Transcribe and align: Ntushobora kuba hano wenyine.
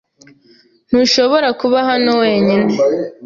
Ntushobora 0.87 1.47
kuba 1.59 1.77
hano 1.89 2.11
wenyine. 2.21 2.73